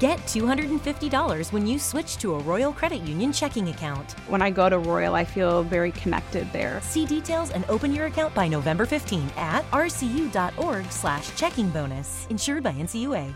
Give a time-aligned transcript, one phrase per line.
[0.00, 4.12] Get $250 when you switch to a Royal Credit Union checking account.
[4.28, 6.80] When I go to Royal, I feel very connected there.
[6.82, 12.26] See details and open your account by November 15 at rcu.org slash checking bonus.
[12.28, 13.32] Insured by NCUA.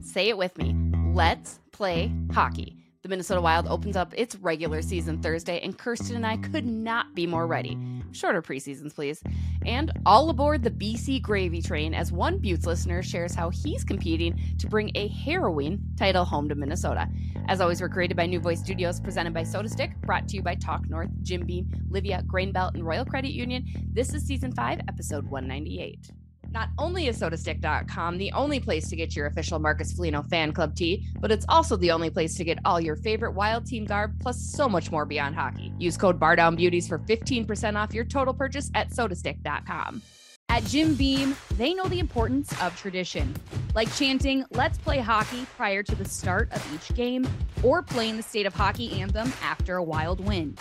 [0.00, 0.74] Say it with me.
[1.12, 2.77] Let's play hockey.
[3.08, 7.14] The Minnesota Wild opens up its regular season Thursday, and Kirsten and I could not
[7.14, 7.78] be more ready.
[8.12, 9.22] Shorter preseasons, please.
[9.64, 14.38] And all aboard the BC Gravy Train as one Beauts listener shares how he's competing
[14.58, 17.08] to bring a harrowing title home to Minnesota.
[17.46, 20.56] As always, we're created by New Voice Studios, presented by SotaStick, brought to you by
[20.56, 23.64] Talk North, Jim Beam, Livea, Grain Belt, and Royal Credit Union.
[23.90, 26.10] This is season 5, episode 198.
[26.50, 30.74] Not only is sotastick.com the only place to get your official Marcus Foligno fan club
[30.74, 34.18] tee, but it's also the only place to get all your favorite Wild Team garb
[34.20, 35.72] plus so much more beyond hockey.
[35.78, 40.02] Use code BardownBeauties for 15% off your total purchase at sotastick.com.
[40.50, 43.34] At Jim Beam, they know the importance of tradition,
[43.74, 47.28] like chanting, let's play hockey prior to the start of each game,
[47.62, 50.56] or playing the state of hockey anthem after a wild win.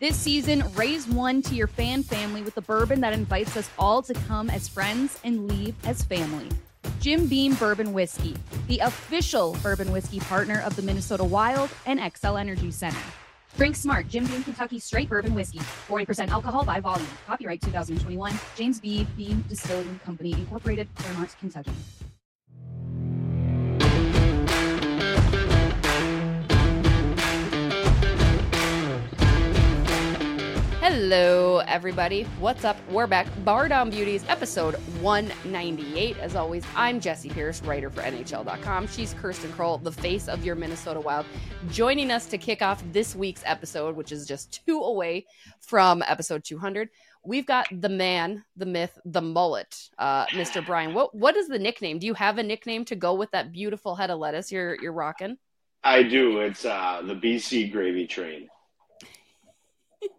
[0.00, 4.00] This season, raise one to your fan family with the bourbon that invites us all
[4.00, 6.48] to come as friends and leave as family.
[7.00, 8.34] Jim Beam Bourbon Whiskey,
[8.66, 12.96] the official bourbon whiskey partner of the Minnesota Wild and Xcel Energy Center.
[13.58, 17.06] Drink smart, Jim Beam Kentucky Straight Bourbon Whiskey, 40% alcohol by volume.
[17.26, 19.06] Copyright 2021, James B.
[19.18, 21.72] Beam Distilling Company, Incorporated, Clermont, Kentucky.
[31.12, 32.22] Hello, everybody.
[32.38, 32.76] What's up?
[32.88, 33.26] We're back.
[33.44, 36.16] Bar Down Beauties, episode 198.
[36.18, 38.86] As always, I'm Jessi Pierce, writer for NHL.com.
[38.86, 41.26] She's Kirsten Kroll, the face of your Minnesota Wild,
[41.68, 45.26] joining us to kick off this week's episode, which is just two away
[45.58, 46.88] from episode 200.
[47.24, 50.64] We've got the man, the myth, the mullet, uh, Mr.
[50.64, 50.94] Brian.
[50.94, 51.98] What what is the nickname?
[51.98, 54.92] Do you have a nickname to go with that beautiful head of lettuce you're you're
[54.92, 55.38] rocking?
[55.82, 56.38] I do.
[56.38, 58.48] It's uh, the BC Gravy Train.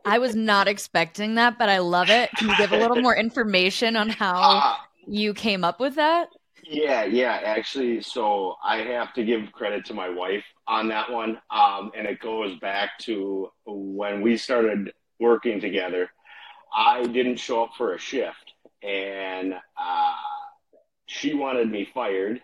[0.05, 2.29] I was not expecting that, but I love it.
[2.37, 4.75] Can you give a little more information on how uh,
[5.07, 6.29] you came up with that?
[6.63, 8.01] Yeah, yeah, actually.
[8.01, 11.39] So I have to give credit to my wife on that one.
[11.49, 16.09] Um, and it goes back to when we started working together.
[16.73, 20.13] I didn't show up for a shift, and uh,
[21.05, 22.41] she wanted me fired,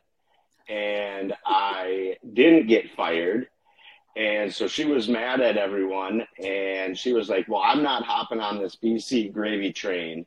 [0.67, 3.47] and I didn't get fired
[4.17, 6.25] and so she was mad at everyone.
[6.43, 10.25] And she was like, Well, I'm not hopping on this BC gravy train.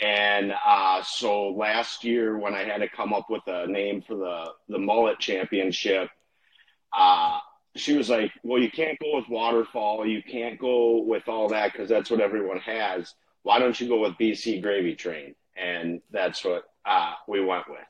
[0.00, 4.14] And uh, so last year, when I had to come up with a name for
[4.14, 6.10] the, the mullet championship,
[6.96, 7.40] uh,
[7.74, 10.06] she was like, Well, you can't go with waterfall.
[10.06, 13.14] You can't go with all that because that's what everyone has.
[13.42, 15.34] Why don't you go with BC gravy train?
[15.56, 17.80] And that's what uh, we went with.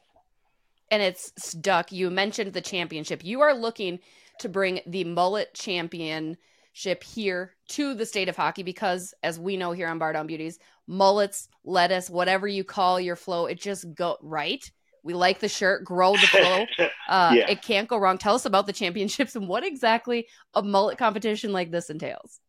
[0.90, 1.92] And it's stuck.
[1.92, 3.22] You mentioned the championship.
[3.22, 3.98] You are looking
[4.40, 9.72] to bring the mullet championship here to the state of hockey because as we know
[9.72, 14.16] here on Bar Down Beauties, mullets, lettuce, whatever you call your flow, it just go
[14.22, 14.70] right.
[15.02, 16.66] We like the shirt, grow the flow.
[17.06, 17.50] Uh, yeah.
[17.50, 18.16] It can't go wrong.
[18.16, 22.40] Tell us about the championships and what exactly a mullet competition like this entails.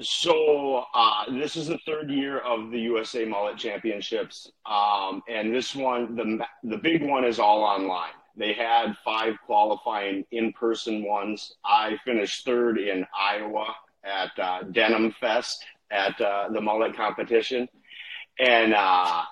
[0.00, 5.74] So uh, this is the third year of the USA Mullet Championships, um, and this
[5.74, 8.12] one, the the big one, is all online.
[8.36, 11.54] They had five qualifying in person ones.
[11.64, 17.68] I finished third in Iowa at uh, Denim Fest at uh, the mullet competition.
[18.38, 19.22] And, uh,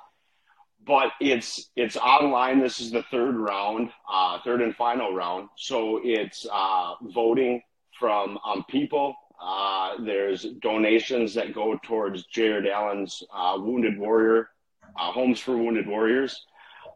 [0.86, 2.60] but it's it's online.
[2.60, 5.48] This is the third round, uh, third and final round.
[5.56, 7.62] So it's uh, voting
[7.98, 9.14] from um, people.
[9.40, 14.50] Uh, there's donations that go towards Jared Allen's uh, Wounded Warrior,
[14.98, 16.44] uh, Homes for Wounded Warriors.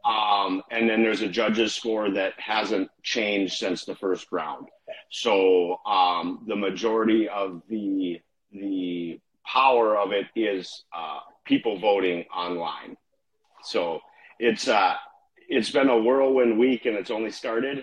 [0.05, 4.69] Um, and then there's a judge's score that hasn't changed since the first round.
[5.11, 8.21] So um, the majority of the
[8.53, 12.97] the power of it is uh, people voting online.
[13.63, 14.01] So
[14.39, 14.95] it's uh,
[15.49, 17.79] it's been a whirlwind week and it's only started.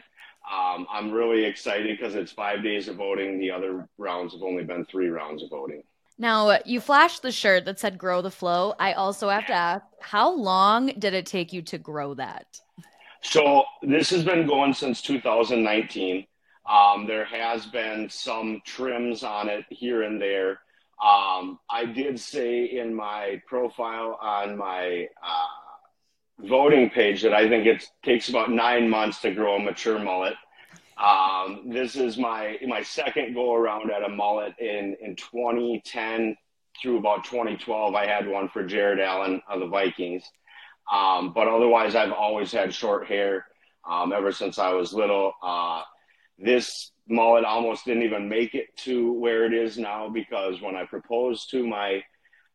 [0.52, 3.40] Um, I'm really excited because it's five days of voting.
[3.40, 5.84] The other rounds have only been three rounds of voting.
[6.22, 8.76] Now, you flashed the shirt that said grow the flow.
[8.80, 12.46] I also have to ask, how long did it take you to grow that?
[13.24, 16.28] So, this has been going since 2019.
[16.70, 20.60] Um, there has been some trims on it here and there.
[21.04, 27.66] Um, I did say in my profile on my uh, voting page that I think
[27.66, 30.36] it takes about nine months to grow a mature mullet.
[31.02, 36.36] Um, this is my my second go around at a mullet in in 2010
[36.82, 37.96] through about 2012.
[37.96, 40.24] I had one for Jared Allen of the Vikings.
[40.92, 43.46] Um, but otherwise, I've always had short hair
[43.90, 45.34] um, ever since I was little.
[45.42, 45.82] Uh,
[46.38, 50.86] this mullet almost didn't even make it to where it is now because when I
[50.86, 52.04] proposed to my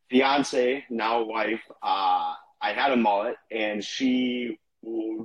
[0.09, 4.59] fiance, now wife, uh, I had a mullet and she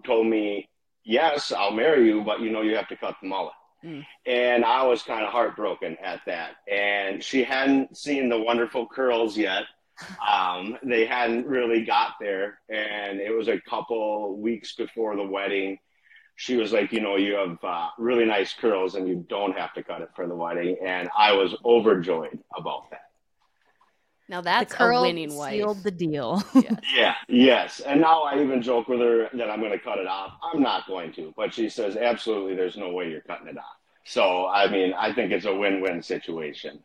[0.04, 0.68] told me,
[1.04, 3.54] Yes, I'll marry you, but you know, you have to cut the mullet.
[3.84, 4.04] Mm.
[4.26, 6.56] And I was kind of heartbroken at that.
[6.70, 9.64] And she hadn't seen the wonderful curls yet.
[10.26, 12.58] Um, they hadn't really got there.
[12.68, 15.78] And it was a couple weeks before the wedding.
[16.34, 19.72] She was like, you know, you have uh, really nice curls and you don't have
[19.74, 20.76] to cut it for the wedding.
[20.84, 23.11] And I was overjoyed about that.
[24.28, 25.52] Now that's a winning wife.
[25.52, 26.42] Sealed the deal.
[26.54, 26.80] yes.
[26.94, 27.80] Yeah, yes.
[27.80, 30.32] And now I even joke with her that I'm going to cut it off.
[30.42, 33.76] I'm not going to, but she says absolutely, there's no way you're cutting it off.
[34.04, 36.80] So I mean, I think it's a win-win situation.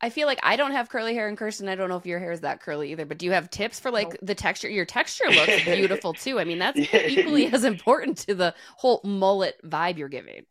[0.00, 2.18] I feel like I don't have curly hair, and Kirsten, I don't know if your
[2.18, 3.06] hair is that curly either.
[3.06, 4.68] But do you have tips for like the texture?
[4.68, 6.38] Your texture looks beautiful too.
[6.38, 10.44] I mean, that's equally as important to the whole mullet vibe you're giving.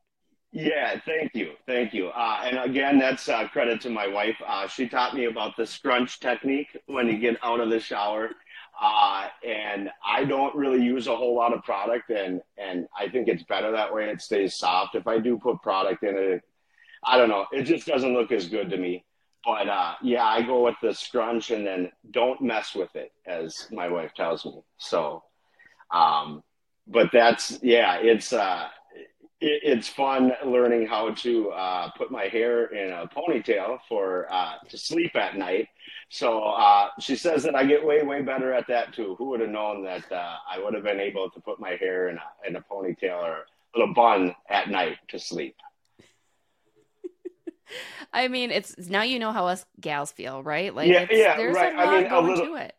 [0.54, 2.10] Yeah, thank you, thank you.
[2.10, 4.38] Uh, and again, that's uh, credit to my wife.
[4.48, 8.30] Uh, she taught me about the scrunch technique when you get out of the shower.
[8.80, 13.28] Uh, and I don't really use a whole lot of product, and and I think
[13.28, 14.10] it's better that way.
[14.10, 14.96] It stays soft.
[14.96, 16.44] If I do put product in it,
[17.04, 17.48] I don't know.
[17.52, 19.06] It just doesn't look as good to me.
[19.46, 23.68] But uh, yeah, I go with the scrunch, and then don't mess with it, as
[23.72, 24.62] my wife tells me.
[24.78, 25.24] So,
[25.92, 26.44] um,
[26.88, 28.34] but that's yeah, it's
[29.44, 34.56] uh, it's fun learning how to uh, put my hair in a ponytail for uh,
[34.70, 35.68] to sleep at night.
[36.10, 39.16] So uh, she says that I get way way better at that too.
[39.18, 42.10] Who would have known that uh, I would have been able to put my hair
[42.10, 45.56] in a in a ponytail or a little bun at night to sleep?
[48.14, 50.74] I mean, it's now you know how us gals feel, right?
[50.74, 51.74] Like, yeah, yeah, there's right.
[51.74, 52.76] a lot I mean, going a little, to it.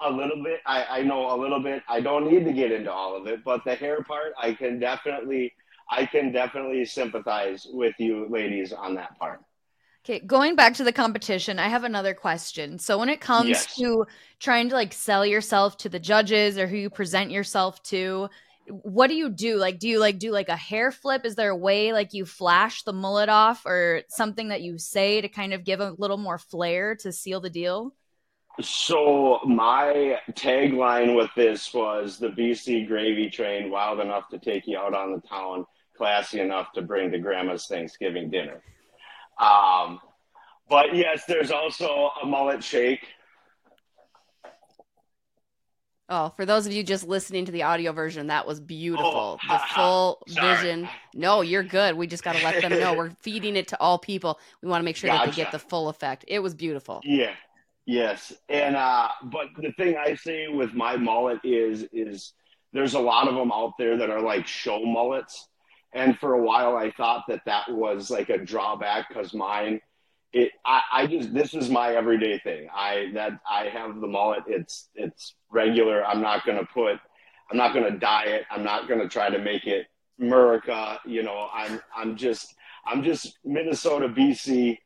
[0.00, 0.60] A little bit.
[0.66, 1.82] I, I know a little bit.
[1.88, 4.78] I don't need to get into all of it, but the hair part, I can
[4.78, 5.54] definitely
[5.90, 9.40] I can definitely sympathize with you ladies on that part.
[10.04, 12.78] Okay, going back to the competition, I have another question.
[12.78, 13.76] So when it comes yes.
[13.76, 14.06] to
[14.38, 18.28] trying to like sell yourself to the judges or who you present yourself to,
[18.66, 19.56] what do you do?
[19.56, 21.24] Like do you like do like a hair flip?
[21.24, 25.22] Is there a way like you flash the mullet off or something that you say
[25.22, 27.94] to kind of give a little more flair to seal the deal?
[28.60, 34.78] So my tagline with this was the BC gravy train wild enough to take you
[34.78, 35.64] out on the town
[35.96, 38.62] classy enough to bring to grandma's Thanksgiving dinner.
[39.38, 40.00] Um,
[40.68, 43.06] but yes, there's also a mullet shake.
[46.10, 49.38] Oh, for those of you just listening to the audio version, that was beautiful.
[49.42, 50.86] Oh, the full vision.
[51.14, 51.96] No, you're good.
[51.96, 54.38] We just got to let them know we're feeding it to all people.
[54.62, 55.26] We want to make sure gotcha.
[55.26, 56.26] that they get the full effect.
[56.28, 57.00] It was beautiful.
[57.04, 57.32] Yeah.
[57.86, 58.32] Yes.
[58.48, 62.32] And uh but the thing I say with my mullet is is
[62.72, 65.48] there's a lot of them out there that are like show mullets
[65.94, 69.80] and for a while, I thought that that was like a drawback because mine,
[70.32, 72.68] it, I, I just, this is my everyday thing.
[72.74, 74.42] I, that I have the mullet.
[74.48, 76.04] It's, it's regular.
[76.04, 76.98] I'm not going to put,
[77.48, 78.44] I'm not going to dye it.
[78.50, 79.86] I'm not going to try to make it
[80.20, 80.98] America.
[81.06, 84.76] You know, I'm, I'm just, I'm just Minnesota, BC.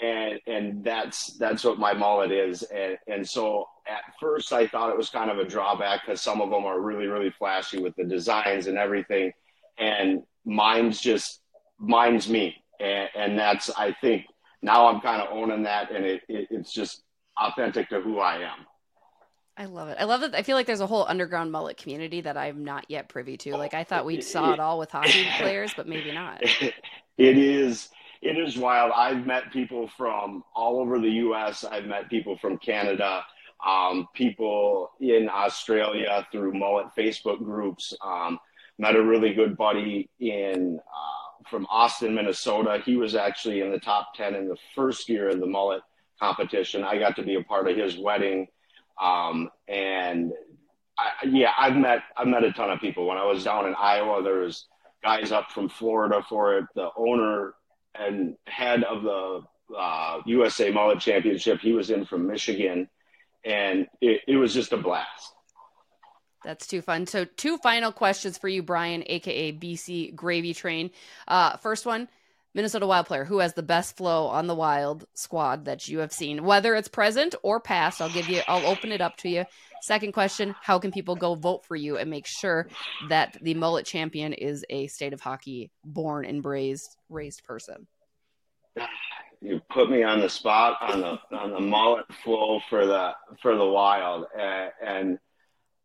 [0.00, 2.62] And, and that's, that's what my mullet is.
[2.62, 6.40] And, and so at first I thought it was kind of a drawback because some
[6.40, 9.30] of them are really, really flashy with the designs and everything.
[9.78, 11.40] And mine's just
[11.78, 14.26] mine's me, and, and that's I think
[14.62, 17.02] now I'm kind of owning that, and it, it, it's just
[17.38, 18.66] authentic to who I am.
[19.56, 19.98] I love it.
[20.00, 20.34] I love that.
[20.34, 23.56] I feel like there's a whole underground mullet community that I'm not yet privy to.
[23.56, 26.42] Like I thought we saw it all with hockey players, but maybe not.
[27.16, 27.90] It is.
[28.22, 28.90] It is wild.
[28.96, 31.62] I've met people from all over the U.S.
[31.62, 33.24] I've met people from Canada,
[33.64, 37.94] um, people in Australia through mullet Facebook groups.
[38.04, 38.38] Um,
[38.78, 42.82] met a really good buddy in uh, from Austin, Minnesota.
[42.84, 45.82] He was actually in the top ten in the first year of the mullet
[46.20, 46.84] competition.
[46.84, 48.48] I got to be a part of his wedding,
[49.00, 50.32] um, and
[50.98, 53.06] I, yeah, I've met I've met a ton of people.
[53.06, 54.66] When I was down in Iowa, there was
[55.02, 56.64] guys up from Florida for it.
[56.74, 57.54] The owner
[57.94, 59.42] and head of the
[59.76, 62.88] uh, USA Mullet Championship, he was in from Michigan,
[63.44, 65.32] and it, it was just a blast.
[66.44, 67.06] That's too fun.
[67.06, 70.90] So, two final questions for you, Brian, aka BC Gravy Train.
[71.26, 72.08] Uh, first one
[72.54, 76.12] Minnesota Wild player who has the best flow on the Wild squad that you have
[76.12, 78.00] seen, whether it's present or past.
[78.00, 79.44] I'll give you, I'll open it up to you.
[79.82, 82.68] Second question How can people go vote for you and make sure
[83.08, 87.88] that the mullet champion is a state of hockey born and raised, raised person?
[89.40, 93.56] You put me on the spot on the on the mullet flow for the for
[93.56, 95.18] the wild and, and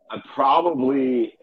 [0.09, 1.35] I probably.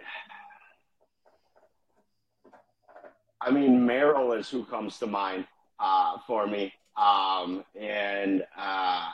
[3.41, 5.47] I mean, Merrill is who comes to mind
[5.79, 9.09] uh, for me, um, and uh,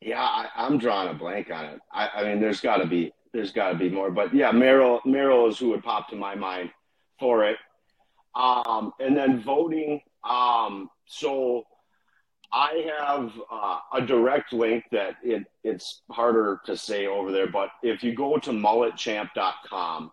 [0.00, 1.80] yeah, I, am drawing a blank on it.
[1.92, 5.00] I, I mean, there's got to be there's got to be more, but yeah, Merrill
[5.04, 6.70] Merrill is who would pop to my mind
[7.18, 7.56] for it.
[8.34, 10.00] Um, and then voting.
[10.28, 11.64] Um, so
[12.54, 17.70] I have uh, a direct link that it, it's harder to say over there, but
[17.82, 20.12] if you go to mulletchamp.com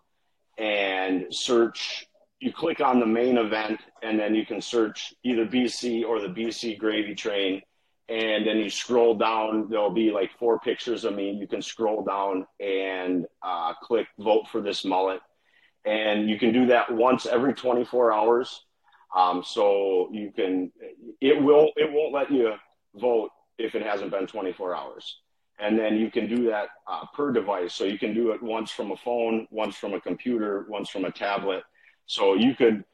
[0.58, 2.06] and search,
[2.40, 6.28] you click on the main event, and then you can search either BC or the
[6.28, 7.62] BC Gravy Train.
[8.08, 11.30] And then you scroll down, there'll be like four pictures of me.
[11.30, 15.20] You can scroll down and uh, click vote for this mullet
[15.84, 18.64] and you can do that once every 24 hours.
[19.16, 20.72] Um, so you can,
[21.20, 22.54] it will, it won't let you
[22.94, 25.18] vote if it hasn't been 24 hours.
[25.58, 27.74] And then you can do that uh, per device.
[27.74, 31.04] So you can do it once from a phone, once from a computer, once from
[31.04, 31.62] a tablet.
[32.06, 32.84] So you could,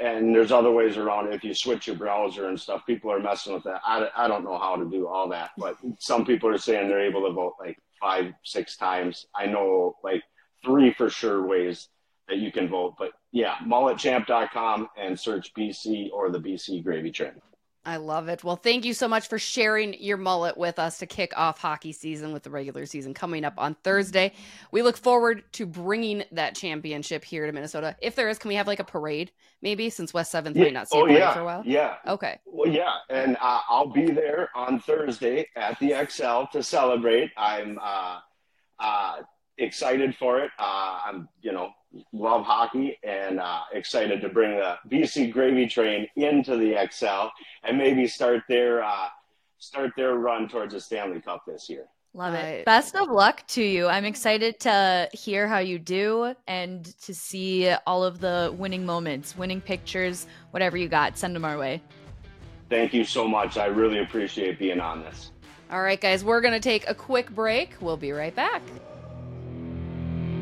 [0.00, 1.34] and there's other ways around it.
[1.34, 3.80] If you switch your browser and stuff, people are messing with that.
[3.84, 7.00] I, I don't know how to do all that, but some people are saying they're
[7.00, 9.26] able to vote like five, six times.
[9.34, 10.22] I know like
[10.64, 11.88] three for sure ways
[12.28, 12.94] that you can vote.
[12.98, 17.32] But yeah, mulletchamp.com and search BC or the BC Gravy Train.
[17.88, 18.44] I love it.
[18.44, 21.92] Well, thank you so much for sharing your mullet with us to kick off hockey
[21.92, 24.34] season with the regular season coming up on Thursday.
[24.72, 27.96] We look forward to bringing that championship here to Minnesota.
[28.02, 29.32] If there is, can we have like a parade
[29.62, 30.64] maybe since West 7th yeah.
[30.64, 31.32] might not see oh, yeah.
[31.32, 31.62] for a while?
[31.64, 31.94] Yeah.
[32.06, 32.38] Okay.
[32.44, 32.92] Well, yeah.
[33.08, 37.30] And uh, I'll be there on Thursday at the Xcel to celebrate.
[37.38, 38.18] I'm uh,
[38.80, 39.16] uh,
[39.56, 40.50] excited for it.
[40.58, 41.70] Uh, I'm, you know,
[42.12, 47.30] love hockey and uh, excited to bring the BC Gravy Train into the Xcel
[47.64, 49.08] and maybe start their uh,
[49.58, 51.86] start their run towards the Stanley Cup this year.
[52.14, 52.64] Love it.
[52.64, 53.86] Best of luck to you.
[53.86, 59.36] I'm excited to hear how you do and to see all of the winning moments,
[59.36, 61.18] winning pictures, whatever you got.
[61.18, 61.82] Send them our way.
[62.70, 63.56] Thank you so much.
[63.56, 65.32] I really appreciate being on this.
[65.70, 67.76] All right, guys, we're going to take a quick break.
[67.80, 68.62] We'll be right back.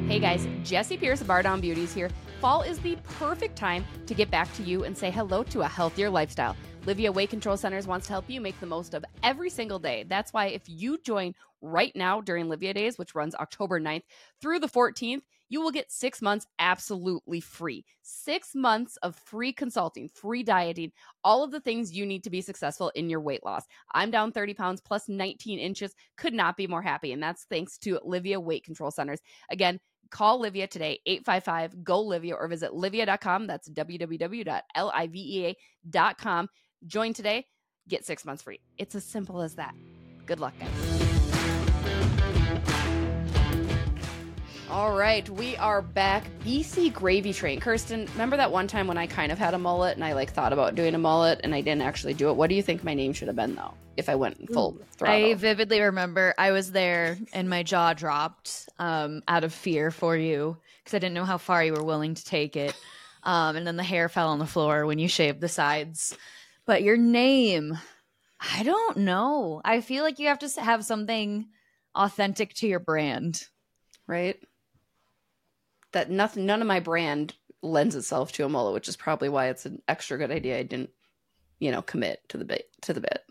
[0.06, 2.10] Hey guys, Jessi Pierce of Bar Down Beauties here.
[2.40, 5.68] Fall is the perfect time to get back to you and say hello to a
[5.68, 6.56] healthier lifestyle.
[6.84, 10.04] Livea Weight Control Centers wants to help you make the most of every single day.
[10.06, 14.04] That's why if you join right now during Livea Days, which runs October 9th
[14.40, 17.84] through the 14th, you will get six months absolutely free.
[18.02, 20.92] Six months of free consulting, free dieting,
[21.24, 23.64] all of the things you need to be successful in your weight loss.
[23.92, 25.96] I'm down 30 pounds plus 19 inches.
[26.16, 27.12] Could not be more happy.
[27.12, 29.20] And that's thanks to Livea Weight Control Centers.
[29.50, 33.46] Again, Call Livea today, 855 GO Livea, or visit livea.com.
[33.46, 36.48] That's www.livea.com.
[36.86, 37.46] Join today,
[37.88, 38.60] get six months free.
[38.78, 39.74] It's as simple as that.
[40.26, 41.06] Good luck, guys.
[44.68, 46.24] All right, we are back.
[46.44, 47.60] BC Gravy Train.
[47.60, 50.32] Kirsten, remember that one time when I kind of had a mullet and I like
[50.32, 52.36] thought about doing a mullet and I didn't actually do it?
[52.36, 53.74] What do you think my name should have been though?
[53.96, 55.14] If I went full throttle?
[55.14, 60.16] I vividly remember I was there and my jaw dropped um, out of fear for
[60.16, 62.74] you because I didn't know how far you were willing to take it.
[63.22, 66.16] Um, and then the hair fell on the floor when you shaved the sides.
[66.64, 67.78] But your name,
[68.40, 69.60] I don't know.
[69.64, 71.46] I feel like you have to have something
[71.94, 73.46] authentic to your brand,
[74.06, 74.38] right?
[75.96, 79.46] that nothing none of my brand lends itself to a mullet, which is probably why
[79.48, 80.90] it's an extra good idea I didn't,
[81.58, 83.24] you know, commit to the bit to the bit.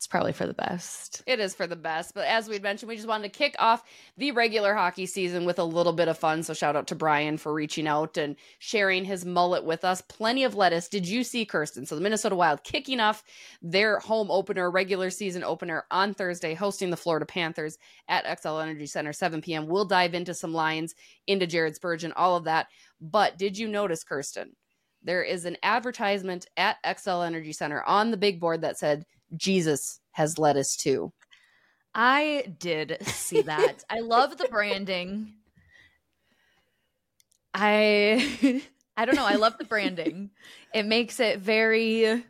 [0.00, 1.22] It's probably for the best.
[1.26, 2.14] It is for the best.
[2.14, 3.84] But as we'd mentioned, we just wanted to kick off
[4.16, 6.42] the regular hockey season with a little bit of fun.
[6.42, 10.00] So shout out to Brian for reaching out and sharing his mullet with us.
[10.00, 10.88] Plenty of lettuce.
[10.88, 11.84] Did you see Kirsten?
[11.84, 13.22] So the Minnesota Wild kicking off
[13.60, 17.76] their home opener, regular season opener on Thursday, hosting the Florida Panthers
[18.08, 19.66] at Xcel Energy Center, 7 p.m.
[19.66, 20.94] We'll dive into some lines,
[21.26, 22.68] into Jared Spurgeon, all of that.
[23.02, 24.56] But did you notice, Kirsten?
[25.02, 29.04] There is an advertisement at Xcel Energy Center on the big board that said,
[29.36, 31.12] Jesus has led us to.
[31.94, 33.84] I did see that.
[33.90, 35.34] I love the branding.
[37.52, 38.62] I
[38.96, 40.30] I don't know, I love the branding.
[40.72, 42.24] It makes it very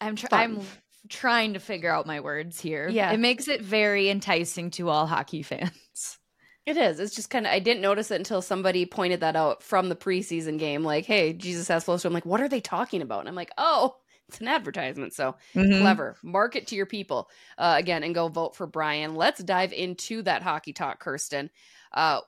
[0.00, 0.60] I'm tr- I'm
[1.08, 2.88] trying to figure out my words here.
[2.88, 3.10] Yeah.
[3.12, 6.18] It makes it very enticing to all hockey fans.
[6.66, 7.00] It is.
[7.00, 9.96] It's just kind of I didn't notice it until somebody pointed that out from the
[9.96, 10.84] preseason game.
[10.84, 12.02] Like, hey, Jesus has flows.
[12.02, 13.20] So I'm like, what are they talking about?
[13.20, 13.96] And I'm like, oh,
[14.28, 15.14] it's an advertisement.
[15.14, 15.80] So mm-hmm.
[15.80, 16.16] clever.
[16.22, 19.14] Market to your people uh, again and go vote for Brian.
[19.14, 21.50] Let's dive into that hockey talk, Kirsten.
[21.92, 22.20] Uh,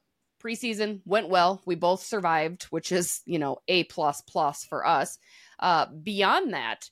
[0.42, 1.61] preseason went well.
[1.66, 5.19] We both survived, which is, you know, A plus plus for us.
[5.59, 6.88] Uh, beyond that,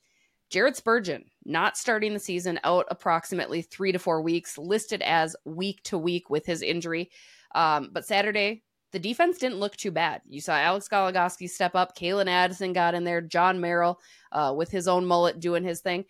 [0.51, 5.83] Jared Spurgeon not starting the season out approximately three to four weeks, listed as week
[5.85, 7.11] to week with his injury.
[7.55, 8.63] Um, but Saturday,
[8.93, 10.23] the defense didn't look too bad.
[10.29, 14.01] You saw Alex Goligoski step up, Calen Addison got in there, Jon Merrill
[14.33, 16.05] uh, with his own mullet doing his thing.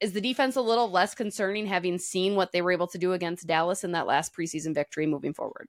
[0.00, 3.12] Is the defense a little less concerning having seen what they were able to do
[3.14, 5.68] against Dallas in that last preseason victory moving forward?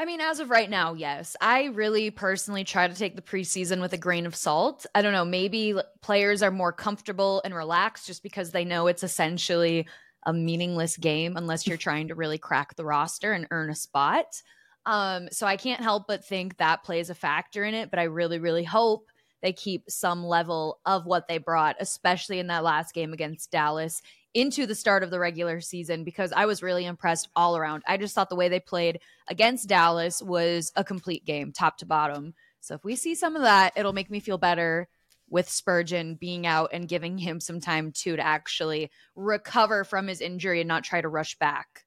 [0.00, 1.36] I mean, as of right now, yes.
[1.42, 4.86] I really personally try to take the preseason with a grain of salt.
[4.94, 9.02] I don't know, maybe players are more comfortable and relaxed just because they know it's
[9.02, 9.86] essentially
[10.24, 14.42] a meaningless game unless you're trying to really crack the roster and earn a spot.
[14.86, 18.04] Um, so I can't help but think that plays a factor in it, but I
[18.04, 19.10] really, really hope
[19.42, 24.02] they keep some level of what they brought, especially in that last game against Dallas
[24.34, 27.82] into the start of the regular season because I was really impressed all around.
[27.86, 31.86] I just thought the way they played against Dallas was a complete game, top to
[31.86, 32.34] bottom.
[32.60, 34.88] So if we see some of that, it'll make me feel better
[35.28, 40.20] with Spurgeon being out and giving him some time too to actually recover from his
[40.20, 41.84] injury and not try to rush back.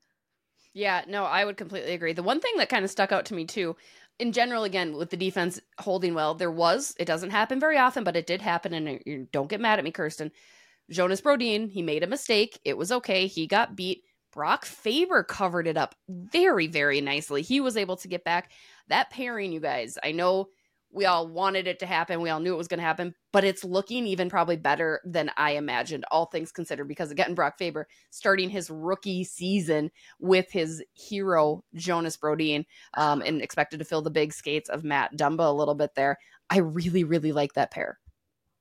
[0.74, 2.14] Yeah, no, I would completely agree.
[2.14, 3.76] The one thing that kind of stuck out to me too,
[4.20, 8.04] in general, again, with the defense holding well, there was, it doesn't happen very often,
[8.04, 8.74] but it did happen.
[8.74, 10.32] And don't get mad at me, Kirsten.
[10.90, 12.60] Jonas Brodin, he made a mistake.
[12.66, 13.28] It was okay.
[13.28, 14.04] He got beat.
[14.32, 17.44] Brock Faber covered it up very, very nicely.
[17.44, 18.52] He was able to get back.
[18.88, 20.48] That pairing, you guys, I know
[20.94, 22.22] we all wanted it to happen.
[22.22, 25.32] We all knew it was going to happen, but it's looking even probably better than
[25.38, 30.84] I imagined, all things considered, because again, Brock Faber starting his rookie season with his
[30.94, 35.52] hero, Jonas Brodin, um, and expected to fill the big skates of Matt Dumba a
[35.52, 36.18] little bit there.
[36.50, 37.98] I really, really like that pair.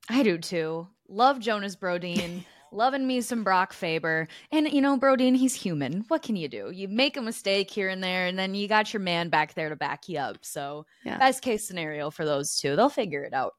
[0.09, 0.87] I do too.
[1.07, 2.43] Love Jonas Brodin.
[2.73, 4.27] Loving me some Brock Faber.
[4.51, 6.05] And, you know, Brodin, he's human.
[6.07, 6.71] What can you do?
[6.73, 9.69] You make a mistake here and there, and then you got your man back there
[9.69, 10.37] to back you up.
[10.41, 11.19] So, yeah.
[11.19, 12.75] best case scenario for those two.
[12.75, 13.53] They'll figure it out.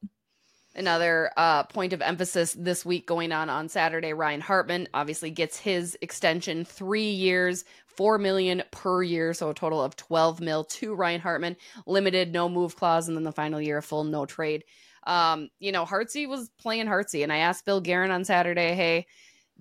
[0.75, 4.13] Another uh, point of emphasis this week going on on Saturday.
[4.13, 9.81] Ryan Hartman obviously gets his extension, three years, four million per year, so a total
[9.81, 11.57] of twelve mil to Ryan Hartman.
[11.87, 14.65] Limited, no move clause, and then the final year, a full no trade
[15.07, 19.07] um, you know, Hartsey was playing Hartsey, and I asked Bill Guerin on Saturday, hey,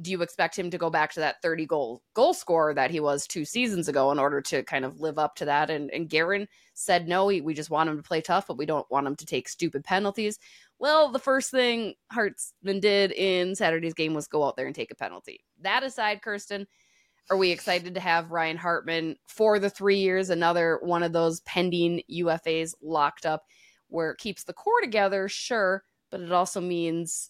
[0.02, 3.00] do you expect him to go back to that 30 goal goal scorer that he
[3.00, 5.70] was two seasons ago in order to kind of live up to that?
[5.70, 8.66] And and Guerin said no, we, we just want him to play tough, but we
[8.66, 10.40] don't want him to take stupid penalties.
[10.80, 14.92] Well, the first thing Hartman did in Saturday's game was go out there and take
[14.92, 15.42] a penalty.
[15.62, 16.68] That aside, Kirsten,
[17.30, 21.42] are we excited to have Ryan Hartman for the three years, another one of those
[21.42, 23.44] pending UFAs locked up?
[23.94, 27.30] Where it keeps the core together, sure, but it also means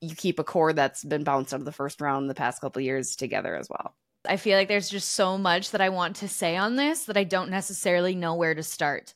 [0.00, 2.60] you keep a core that's been bounced out of the first round in the past
[2.60, 3.94] couple years together as well.
[4.28, 7.16] I feel like there's just so much that I want to say on this that
[7.16, 9.14] I don't necessarily know where to start.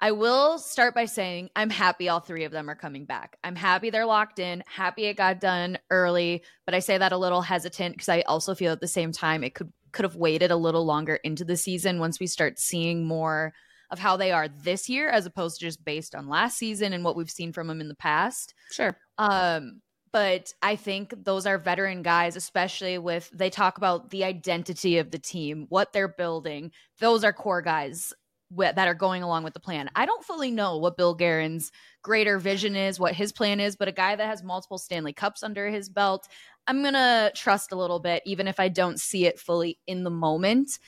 [0.00, 3.36] I will start by saying I'm happy all three of them are coming back.
[3.44, 7.18] I'm happy they're locked in, happy it got done early, but I say that a
[7.18, 10.52] little hesitant because I also feel at the same time it could could have waited
[10.52, 13.52] a little longer into the season once we start seeing more
[13.90, 17.04] of how they are this year as opposed to just based on last season and
[17.04, 18.54] what we've seen from them in the past.
[18.70, 18.96] Sure.
[19.18, 19.80] Um
[20.12, 25.10] but I think those are veteran guys, especially with they talk about the identity of
[25.10, 26.72] the team, what they're building.
[26.98, 28.12] Those are core guys
[28.56, 29.88] that are going along with the plan.
[29.94, 31.70] I don't fully know what Bill Guerin's
[32.02, 35.42] greater vision is, what his plan is, but a guy that has multiple Stanley Cups
[35.42, 36.26] under his belt,
[36.66, 40.02] I'm going to trust a little bit, even if I don't see it fully in
[40.02, 40.78] the moment.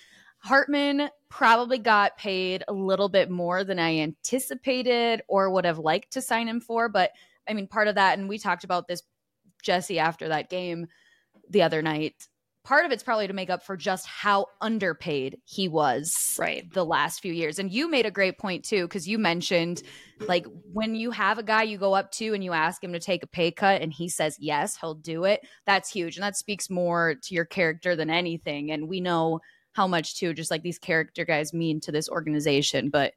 [0.42, 6.12] Hartman probably got paid a little bit more than I anticipated or would have liked
[6.12, 6.88] to sign him for.
[6.88, 7.12] But
[7.48, 9.02] I mean, part of that, and we talked about this,
[9.64, 10.88] Jessi, after that game
[11.48, 12.28] the other night.
[12.64, 16.84] Part of it's probably to make up for just how underpaid he was right the
[16.84, 17.58] last few years.
[17.58, 19.82] And you made a great point too, because you mentioned
[20.20, 23.00] like when you have a guy you go up to and you ask him to
[23.00, 25.40] take a pay cut and he says yes, he'll do it.
[25.66, 26.16] That's huge.
[26.16, 28.70] And that speaks more to your character than anything.
[28.70, 29.40] And we know
[29.72, 32.90] how much too just like these character guys mean to this organization.
[32.90, 33.14] But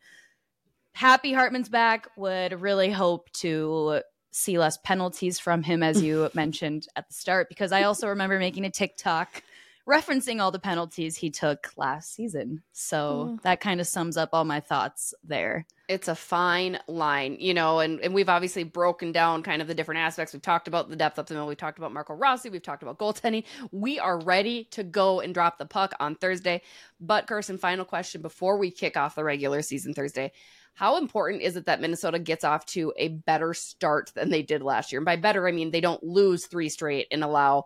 [0.94, 2.08] happy Hartman's back.
[2.18, 7.50] Would really hope to see less penalties from him, as you mentioned at the start,
[7.50, 9.44] because I also remember making a TikTok
[9.88, 12.64] referencing all the penalties he took last season.
[12.72, 13.42] So mm.
[13.44, 15.68] that kind of sums up all my thoughts there.
[15.88, 19.76] It's a fine line, you know, and, and we've obviously broken down kind of the
[19.76, 20.34] different aspects.
[20.34, 21.48] We've talked about the depth of the middle.
[21.48, 22.50] We've talked about Marco Rossi.
[22.50, 23.44] We've talked about goaltending.
[23.72, 26.64] We are ready to go and drop the puck on Thursday.
[27.00, 30.32] But, Kirsten, final question before we kick off the regular season Thursday.
[30.74, 34.62] How important is it that Minnesota gets off to a better start than they did
[34.62, 35.00] last year?
[35.00, 37.66] And by better, I mean they don't lose three straight and allow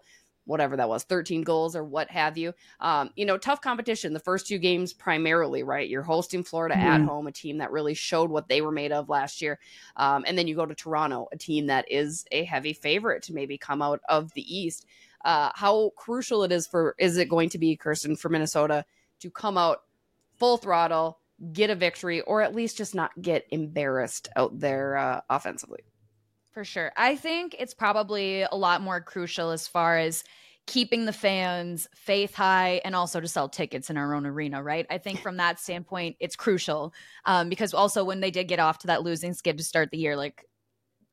[0.49, 2.53] whatever that was, 13 goals or what have you.
[2.79, 4.13] Um, you know, tough competition.
[4.13, 5.88] The first two games primarily, right?
[5.88, 6.88] You're hosting Florida mm-hmm.
[6.88, 9.59] at home, a team that really showed what they were made of last year.
[9.95, 13.33] Um, and then you go to Toronto, a team that is a heavy favorite to
[13.33, 14.88] maybe come out of the East.
[15.23, 18.85] Uh, how crucial it is for is it going to be, Kirsten, for Minnesota
[19.19, 19.83] to come out
[20.33, 21.19] full throttle,
[21.53, 25.81] get a victory, or at least just not get embarrassed out there uh, offensively?
[26.51, 26.91] For sure.
[26.97, 30.23] I think it's probably a lot more crucial as far as
[30.65, 34.85] keeping the fans faith high and also to sell tickets in our own arena, right?
[34.89, 36.93] I think from that standpoint, it's crucial
[37.25, 39.97] um, because also when they did get off to that losing skid to start the
[39.97, 40.45] year, like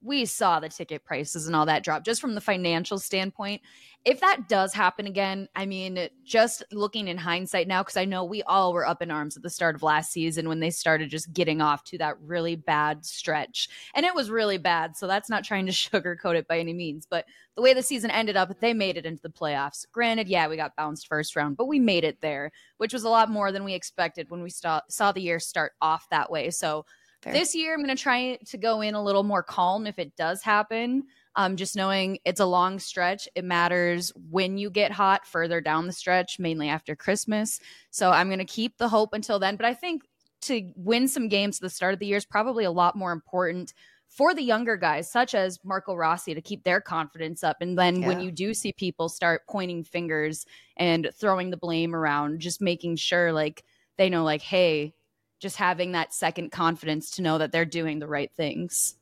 [0.06, 3.60] we saw the ticket prices and all that drop just from the financial standpoint.
[4.04, 8.24] If that does happen again, I mean, just looking in hindsight now, because I know
[8.24, 11.10] we all were up in arms at the start of last season when they started
[11.10, 13.68] just getting off to that really bad stretch.
[13.96, 14.96] And it was really bad.
[14.96, 17.04] So that's not trying to sugarcoat it by any means.
[17.10, 19.84] But the way the season ended up, they made it into the playoffs.
[19.90, 23.08] Granted, yeah, we got bounced first round, but we made it there, which was a
[23.08, 26.50] lot more than we expected when we saw, saw the year start off that way.
[26.50, 26.86] So,
[27.26, 27.32] Fair.
[27.32, 30.14] This year, I'm going to try to go in a little more calm if it
[30.14, 31.02] does happen.
[31.34, 33.28] Um, just knowing it's a long stretch.
[33.34, 37.58] It matters when you get hot further down the stretch, mainly after Christmas.
[37.90, 39.56] So I'm going to keep the hope until then.
[39.56, 40.02] But I think
[40.42, 43.10] to win some games at the start of the year is probably a lot more
[43.10, 43.74] important
[44.08, 47.56] for the younger guys, such as Marco Rossi, to keep their confidence up.
[47.60, 48.06] And then yeah.
[48.06, 52.96] when you do see people start pointing fingers and throwing the blame around, just making
[52.96, 53.64] sure like
[53.98, 54.94] they know, like, hey,
[55.38, 58.96] just having that second confidence to know that they're doing the right things.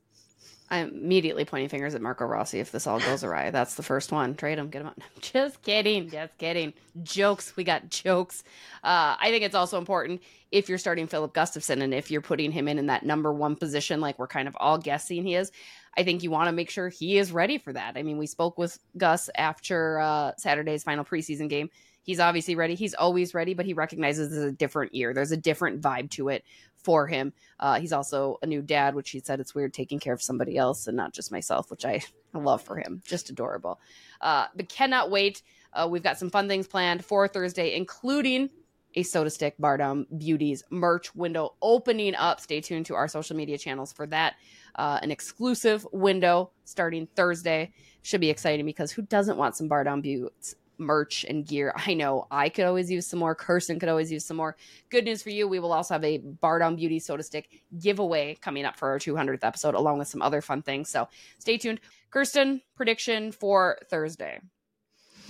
[0.70, 3.50] I'm immediately pointing fingers at Marco Rossi if this all goes awry.
[3.50, 4.34] That's the first one.
[4.34, 4.98] Trade him, get him out.
[5.20, 6.08] Just kidding.
[6.08, 6.72] Just kidding.
[7.02, 7.54] Jokes.
[7.56, 8.42] We got jokes.
[8.82, 12.50] Uh, I think it's also important if you're starting Filip Gustavsson and if you're putting
[12.50, 15.52] him in in that number one position, like we're kind of all guessing he is.
[15.96, 17.96] I think you want to make sure he is ready for that.
[17.96, 21.70] I mean, we spoke with Gus after uh, Saturday's final preseason game
[22.04, 22.74] He's obviously ready.
[22.74, 25.14] He's always ready, but he recognizes it's a different year.
[25.14, 26.44] There's a different vibe to it
[26.76, 27.32] for him.
[27.58, 30.58] Uh, he's also a new dad, which he said it's weird taking care of somebody
[30.58, 32.02] else and not just myself, which I
[32.34, 33.02] love for him.
[33.06, 33.80] Just adorable.
[34.20, 35.42] Uh, but cannot wait.
[35.72, 38.50] Uh, we've got some fun things planned for Thursday, including
[38.96, 39.78] a SotaStick Bar
[40.18, 42.40] Beauties merch window opening up.
[42.40, 44.34] Stay tuned to our social media channels for that.
[44.76, 47.72] Uh, an exclusive window starting Thursday.
[48.02, 51.72] Should be exciting because who doesn't want some Bar Beauties merch and gear.
[51.76, 53.34] I know I could always use some more.
[53.34, 54.56] Kirsten could always use some more.
[54.90, 55.48] Good news for you.
[55.48, 57.44] We will also have a Bar Down Beauty SotaStick
[57.78, 60.88] giveaway coming up for our 200th episode, along with some other fun things.
[60.88, 61.08] So
[61.38, 61.80] stay tuned.
[62.10, 64.40] Kirsten, prediction for Thursday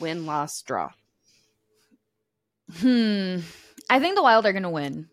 [0.00, 0.90] win, loss, draw.
[2.78, 3.38] Hmm.
[3.90, 5.08] I think the Wild are going to win.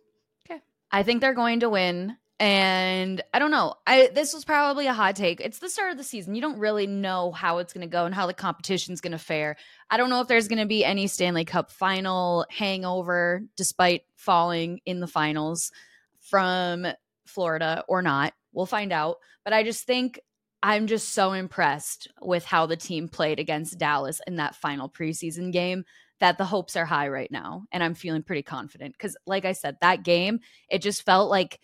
[0.45, 0.61] Okay.
[0.91, 2.17] I think they're going to win.
[2.41, 3.75] And I don't know.
[3.85, 5.39] I this was probably a hot take.
[5.39, 6.33] It's the start of the season.
[6.33, 9.19] You don't really know how it's going to go and how the competition's going to
[9.19, 9.57] fare.
[9.91, 14.81] I don't know if there's going to be any Stanley Cup final hangover despite falling
[14.87, 15.71] in the finals
[16.19, 16.87] from
[17.27, 18.33] Florida or not.
[18.53, 19.17] We'll find out.
[19.43, 20.19] But I just think
[20.63, 25.51] I'm just so impressed with how the team played against Dallas in that final preseason
[25.51, 25.85] game
[26.19, 27.65] that the hopes are high right now.
[27.71, 31.59] And I'm feeling pretty confident because, like I said, that game, it just felt like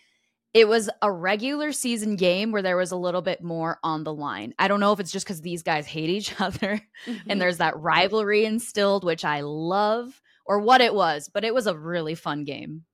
[0.57, 4.13] it was a regular season game where there was a little bit more on the
[4.13, 4.55] line.
[4.57, 7.29] I don't know if it's just because these guys hate each other mm-hmm.
[7.29, 11.67] and there's that rivalry instilled, which I love, or what it was, but it was
[11.67, 12.85] a really fun game.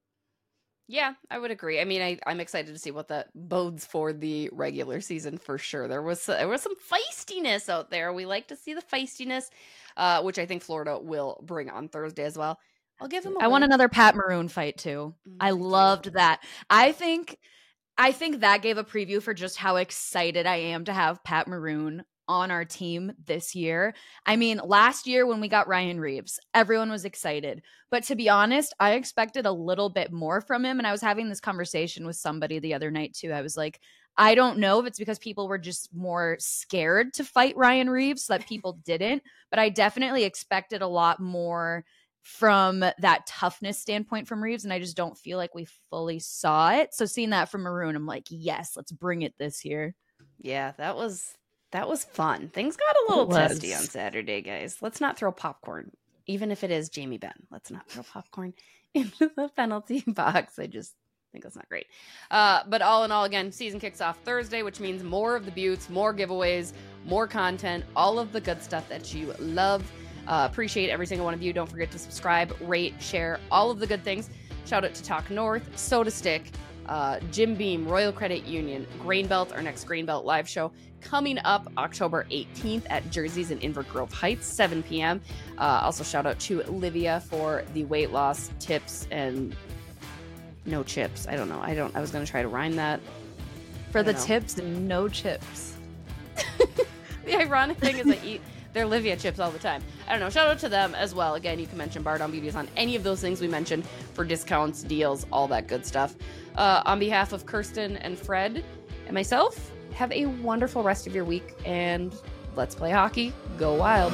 [0.90, 1.80] Yeah, I would agree.
[1.80, 5.58] I mean, I, I'm excited to see what that bodes for the regular season for
[5.58, 5.88] sure.
[5.88, 8.12] There was there was some feistiness out there.
[8.12, 9.46] We like to see the feistiness,
[9.96, 12.60] uh, which I think Florida will bring on Thursday as well.
[13.02, 13.38] I'll give him.
[13.40, 15.14] I want another Pat Maroon fight too.
[15.28, 16.42] Mm, I loved that.
[16.70, 17.38] I think,
[17.98, 21.48] I think that gave a preview for just how excited I am to have Pat
[21.48, 23.94] Maroon on our team this year.
[24.26, 27.62] I mean, last year when we got Ryan Reaves, everyone was excited.
[27.92, 30.80] But to be honest, I expected a little bit more from him.
[30.80, 33.32] And I was having this conversation with somebody the other night too.
[33.32, 33.80] I was like,
[34.16, 38.26] I don't know if it's because people were just more scared to fight Ryan Reaves
[38.26, 41.84] so that people didn't, but I definitely expected a lot more
[42.24, 46.72] from that toughness standpoint from Reaves, and I just don't feel like we fully saw
[46.72, 46.94] it.
[46.94, 49.94] So seeing that from Maroon, I'm like, yes, let's bring it this year.
[50.40, 51.36] Yeah, that was
[51.72, 52.50] that was fun.
[52.50, 54.78] Things got a little testy on Saturday, guys.
[54.82, 55.92] Let's not throw popcorn,
[56.26, 57.48] even if it is Jamie Benn.
[57.52, 58.54] Let's not throw popcorn
[58.94, 60.58] into the penalty box.
[60.58, 60.94] I just
[61.34, 61.88] think that's not great.
[62.32, 65.52] Uh, but all in all, again, season kicks off Thursday, which means more of the
[65.52, 66.72] Beauts, more giveaways,
[67.06, 69.84] more content, all of the good stuff that you love.
[70.28, 71.54] Uh, appreciate every single one of you.
[71.54, 74.30] Don't forget to subscribe, rate, share, all of the good things.
[74.66, 76.54] Shout out to Talk North, SotaStick,
[76.88, 80.72] uh, Jim Beam, Royal Credit Union, Grain Belt, our next Grain Belt live show
[81.04, 85.22] coming up October 18th at Jersey's in Inver Grove Heights, 7 p.m.
[85.58, 89.56] Uh, also, shout out to Livea for the weight loss tips and
[90.66, 91.28] no chips.
[91.28, 91.60] I don't know.
[91.62, 91.96] I don't.
[91.96, 93.02] I was gonna try to rhyme that
[93.92, 94.20] for the know.
[94.20, 95.76] tips and no chips.
[97.26, 98.42] the ironic thing is I eat
[98.74, 99.84] their Livea chips all the time.
[100.08, 100.30] I don't know.
[100.30, 101.36] Shout out to them as well.
[101.36, 104.24] Again, you can mention Bar Down Beauties on any of those things we mentioned for
[104.26, 106.16] discounts, deals, all that good stuff.
[106.56, 108.64] Uh, on behalf of Kirsten and Fred
[109.06, 112.16] and myself, have a wonderful rest of your week and
[112.56, 113.34] let's play hockey.
[113.58, 114.14] Go wild.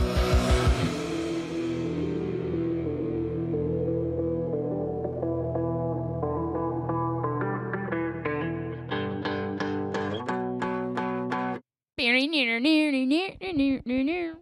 [12.29, 14.39] near near near near near near near